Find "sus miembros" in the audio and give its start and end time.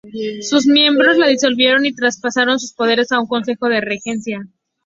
0.41-1.15